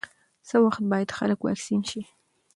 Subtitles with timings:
[0.47, 2.01] څه وخت باید خلک واکسین شي؟